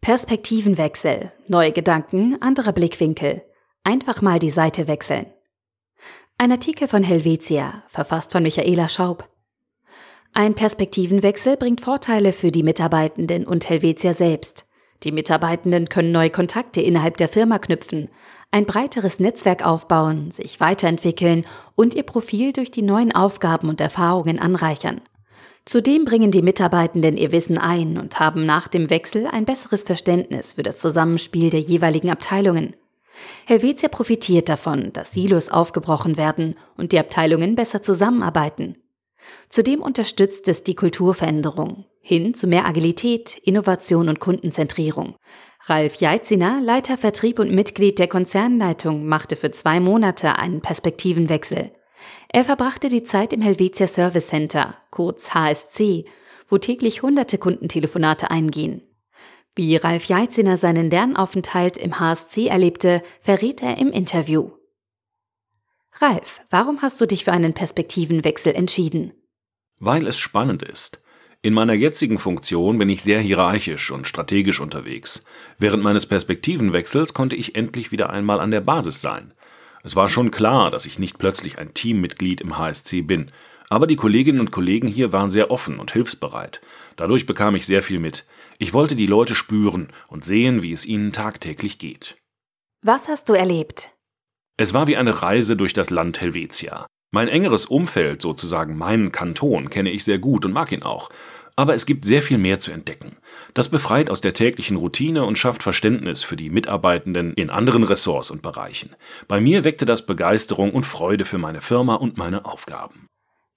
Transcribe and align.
Perspektivenwechsel, 0.00 1.32
neue 1.48 1.72
Gedanken, 1.72 2.40
anderer 2.40 2.72
Blickwinkel. 2.72 3.42
Einfach 3.84 4.22
mal 4.22 4.38
die 4.38 4.48
Seite 4.48 4.88
wechseln. 4.88 5.26
Ein 6.38 6.52
Artikel 6.52 6.88
von 6.88 7.02
Helvetia, 7.02 7.82
verfasst 7.88 8.32
von 8.32 8.42
Michaela 8.42 8.88
Schaub. 8.88 9.28
Ein 10.32 10.54
Perspektivenwechsel 10.54 11.56
bringt 11.56 11.80
Vorteile 11.80 12.32
für 12.32 12.50
die 12.50 12.62
Mitarbeitenden 12.62 13.44
und 13.44 13.68
Helvetia 13.68 14.14
selbst. 14.14 14.66
Die 15.02 15.12
Mitarbeitenden 15.12 15.88
können 15.88 16.12
neue 16.12 16.30
Kontakte 16.30 16.80
innerhalb 16.80 17.16
der 17.16 17.28
Firma 17.28 17.58
knüpfen, 17.58 18.08
ein 18.50 18.66
breiteres 18.66 19.20
Netzwerk 19.20 19.66
aufbauen, 19.66 20.30
sich 20.30 20.58
weiterentwickeln 20.58 21.44
und 21.74 21.94
ihr 21.94 22.02
Profil 22.02 22.52
durch 22.52 22.70
die 22.70 22.82
neuen 22.82 23.14
Aufgaben 23.14 23.68
und 23.68 23.80
Erfahrungen 23.80 24.38
anreichern. 24.38 25.00
Zudem 25.68 26.06
bringen 26.06 26.30
die 26.30 26.40
Mitarbeitenden 26.40 27.18
ihr 27.18 27.30
Wissen 27.30 27.58
ein 27.58 27.98
und 27.98 28.18
haben 28.18 28.46
nach 28.46 28.68
dem 28.68 28.88
Wechsel 28.88 29.26
ein 29.26 29.44
besseres 29.44 29.82
Verständnis 29.82 30.54
für 30.54 30.62
das 30.62 30.78
Zusammenspiel 30.78 31.50
der 31.50 31.60
jeweiligen 31.60 32.08
Abteilungen. 32.08 32.74
Helvetia 33.44 33.90
profitiert 33.90 34.48
davon, 34.48 34.94
dass 34.94 35.12
Silos 35.12 35.50
aufgebrochen 35.50 36.16
werden 36.16 36.54
und 36.78 36.92
die 36.92 36.98
Abteilungen 36.98 37.54
besser 37.54 37.82
zusammenarbeiten. 37.82 38.78
Zudem 39.50 39.82
unterstützt 39.82 40.48
es 40.48 40.62
die 40.62 40.74
Kulturveränderung 40.74 41.84
hin 42.00 42.32
zu 42.32 42.46
mehr 42.46 42.64
Agilität, 42.64 43.36
Innovation 43.36 44.08
und 44.08 44.20
Kundenzentrierung. 44.20 45.16
Ralf 45.66 45.96
Jeitziner, 45.96 46.62
Leiter 46.62 46.96
Vertrieb 46.96 47.38
und 47.38 47.52
Mitglied 47.52 47.98
der 47.98 48.08
Konzernleitung, 48.08 49.04
machte 49.04 49.36
für 49.36 49.50
zwei 49.50 49.80
Monate 49.80 50.38
einen 50.38 50.62
Perspektivenwechsel. 50.62 51.72
Er 52.28 52.44
verbrachte 52.44 52.88
die 52.88 53.02
Zeit 53.02 53.32
im 53.32 53.42
Helvetia 53.42 53.86
Service 53.86 54.28
Center, 54.28 54.76
kurz 54.90 55.34
HSC, 55.34 56.04
wo 56.46 56.58
täglich 56.58 57.02
hunderte 57.02 57.38
Kundentelefonate 57.38 58.30
eingehen. 58.30 58.82
Wie 59.54 59.76
Ralf 59.76 60.04
Jeitziner 60.04 60.56
seinen 60.56 60.90
Lernaufenthalt 60.90 61.76
im 61.76 61.98
HSC 61.98 62.46
erlebte, 62.46 63.02
verrät 63.20 63.62
er 63.62 63.78
im 63.78 63.90
Interview. 63.90 64.50
Ralf, 66.00 66.42
warum 66.50 66.80
hast 66.80 67.00
du 67.00 67.06
dich 67.06 67.24
für 67.24 67.32
einen 67.32 67.54
Perspektivenwechsel 67.54 68.54
entschieden? 68.54 69.12
Weil 69.80 70.06
es 70.06 70.18
spannend 70.18 70.62
ist. 70.62 71.00
In 71.40 71.54
meiner 71.54 71.72
jetzigen 71.72 72.18
Funktion 72.18 72.78
bin 72.78 72.88
ich 72.88 73.02
sehr 73.02 73.20
hierarchisch 73.20 73.90
und 73.90 74.06
strategisch 74.06 74.60
unterwegs. 74.60 75.24
Während 75.58 75.82
meines 75.82 76.06
Perspektivenwechsels 76.06 77.14
konnte 77.14 77.36
ich 77.36 77.54
endlich 77.54 77.92
wieder 77.92 78.10
einmal 78.10 78.40
an 78.40 78.50
der 78.50 78.60
Basis 78.60 79.00
sein. 79.00 79.34
Es 79.82 79.96
war 79.96 80.08
schon 80.08 80.30
klar, 80.30 80.70
dass 80.70 80.86
ich 80.86 80.98
nicht 80.98 81.18
plötzlich 81.18 81.58
ein 81.58 81.74
Teammitglied 81.74 82.40
im 82.40 82.58
HSC 82.58 83.02
bin, 83.02 83.30
aber 83.70 83.86
die 83.86 83.96
Kolleginnen 83.96 84.40
und 84.40 84.50
Kollegen 84.50 84.88
hier 84.88 85.12
waren 85.12 85.30
sehr 85.30 85.50
offen 85.50 85.78
und 85.78 85.92
hilfsbereit. 85.92 86.60
Dadurch 86.96 87.26
bekam 87.26 87.54
ich 87.54 87.66
sehr 87.66 87.82
viel 87.82 88.00
mit. 88.00 88.24
Ich 88.58 88.72
wollte 88.72 88.96
die 88.96 89.06
Leute 89.06 89.34
spüren 89.34 89.88
und 90.08 90.24
sehen, 90.24 90.62
wie 90.62 90.72
es 90.72 90.86
ihnen 90.86 91.12
tagtäglich 91.12 91.78
geht. 91.78 92.16
Was 92.82 93.08
hast 93.08 93.28
du 93.28 93.34
erlebt? 93.34 93.92
Es 94.56 94.74
war 94.74 94.86
wie 94.86 94.96
eine 94.96 95.22
Reise 95.22 95.56
durch 95.56 95.72
das 95.72 95.90
Land 95.90 96.20
Helvetia. 96.20 96.86
Mein 97.10 97.28
engeres 97.28 97.66
Umfeld, 97.66 98.20
sozusagen 98.20 98.76
meinen 98.76 99.12
Kanton, 99.12 99.70
kenne 99.70 99.90
ich 99.90 100.04
sehr 100.04 100.18
gut 100.18 100.44
und 100.44 100.52
mag 100.52 100.72
ihn 100.72 100.82
auch. 100.82 101.10
Aber 101.58 101.74
es 101.74 101.86
gibt 101.86 102.04
sehr 102.04 102.22
viel 102.22 102.38
mehr 102.38 102.60
zu 102.60 102.70
entdecken. 102.70 103.16
Das 103.52 103.68
befreit 103.68 104.10
aus 104.10 104.20
der 104.20 104.32
täglichen 104.32 104.76
Routine 104.76 105.24
und 105.24 105.36
schafft 105.36 105.64
Verständnis 105.64 106.22
für 106.22 106.36
die 106.36 106.50
Mitarbeitenden 106.50 107.34
in 107.34 107.50
anderen 107.50 107.82
Ressorts 107.82 108.30
und 108.30 108.42
Bereichen. 108.42 108.94
Bei 109.26 109.40
mir 109.40 109.64
weckte 109.64 109.84
das 109.84 110.06
Begeisterung 110.06 110.70
und 110.70 110.86
Freude 110.86 111.24
für 111.24 111.38
meine 111.38 111.60
Firma 111.60 111.96
und 111.96 112.16
meine 112.16 112.44
Aufgaben. 112.44 113.08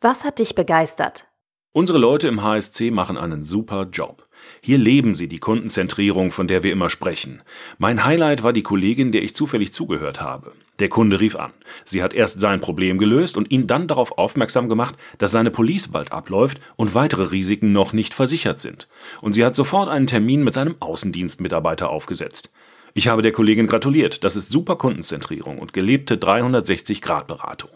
Was 0.00 0.24
hat 0.24 0.38
dich 0.38 0.54
begeistert? 0.54 1.26
Unsere 1.72 1.98
Leute 1.98 2.26
im 2.26 2.42
HSC 2.42 2.90
machen 2.90 3.18
einen 3.18 3.44
super 3.44 3.86
Job. 3.92 4.26
Hier 4.62 4.78
leben 4.78 5.14
sie 5.14 5.28
die 5.28 5.38
Kundenzentrierung, 5.38 6.32
von 6.32 6.46
der 6.46 6.62
wir 6.62 6.72
immer 6.72 6.90
sprechen. 6.90 7.42
Mein 7.78 8.04
Highlight 8.04 8.42
war 8.42 8.52
die 8.52 8.62
Kollegin, 8.62 9.12
der 9.12 9.22
ich 9.22 9.34
zufällig 9.34 9.72
zugehört 9.72 10.20
habe. 10.20 10.52
Der 10.80 10.88
Kunde 10.88 11.20
rief 11.20 11.36
an. 11.36 11.52
Sie 11.84 12.02
hat 12.02 12.14
erst 12.14 12.40
sein 12.40 12.60
Problem 12.60 12.98
gelöst 12.98 13.36
und 13.36 13.50
ihn 13.50 13.66
dann 13.66 13.86
darauf 13.86 14.16
aufmerksam 14.18 14.68
gemacht, 14.68 14.96
dass 15.18 15.32
seine 15.32 15.50
Police 15.50 15.88
bald 15.88 16.12
abläuft 16.12 16.60
und 16.76 16.94
weitere 16.94 17.24
Risiken 17.24 17.72
noch 17.72 17.92
nicht 17.92 18.14
versichert 18.14 18.60
sind. 18.60 18.88
Und 19.20 19.34
sie 19.34 19.44
hat 19.44 19.54
sofort 19.54 19.88
einen 19.88 20.06
Termin 20.06 20.42
mit 20.42 20.54
seinem 20.54 20.76
Außendienstmitarbeiter 20.80 21.90
aufgesetzt. 21.90 22.50
Ich 22.94 23.08
habe 23.08 23.22
der 23.22 23.32
Kollegin 23.32 23.66
gratuliert. 23.66 24.24
Das 24.24 24.36
ist 24.36 24.50
super 24.50 24.76
Kundenzentrierung 24.76 25.58
und 25.58 25.72
gelebte 25.72 26.16
360-Grad-Beratung. 26.16 27.70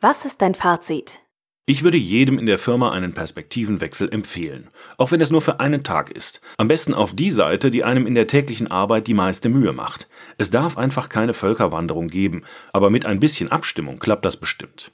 Was 0.00 0.24
ist 0.24 0.42
dein 0.42 0.54
Fazit? 0.54 1.21
Ich 1.64 1.84
würde 1.84 1.96
jedem 1.96 2.40
in 2.40 2.46
der 2.46 2.58
Firma 2.58 2.90
einen 2.90 3.14
Perspektivenwechsel 3.14 4.12
empfehlen, 4.12 4.68
auch 4.98 5.12
wenn 5.12 5.20
es 5.20 5.30
nur 5.30 5.42
für 5.42 5.60
einen 5.60 5.84
Tag 5.84 6.10
ist. 6.10 6.40
Am 6.56 6.66
besten 6.66 6.92
auf 6.92 7.14
die 7.14 7.30
Seite, 7.30 7.70
die 7.70 7.84
einem 7.84 8.08
in 8.08 8.16
der 8.16 8.26
täglichen 8.26 8.68
Arbeit 8.68 9.06
die 9.06 9.14
meiste 9.14 9.48
Mühe 9.48 9.72
macht. 9.72 10.08
Es 10.38 10.50
darf 10.50 10.76
einfach 10.76 11.08
keine 11.08 11.34
Völkerwanderung 11.34 12.08
geben, 12.08 12.42
aber 12.72 12.90
mit 12.90 13.06
ein 13.06 13.20
bisschen 13.20 13.52
Abstimmung 13.52 14.00
klappt 14.00 14.24
das 14.24 14.38
bestimmt. 14.38 14.90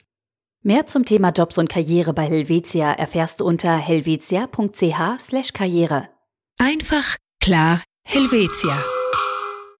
Mehr 0.62 0.84
zum 0.84 1.06
Thema 1.06 1.30
Jobs 1.30 1.56
und 1.56 1.70
Karriere 1.70 2.12
bei 2.12 2.24
Helvetia 2.24 2.92
erfährst 2.92 3.40
du 3.40 3.46
unter 3.46 3.74
helvetia.ch/karriere. 3.74 6.10
Einfach, 6.58 7.16
klar, 7.40 7.82
Helvetia. 8.04 8.84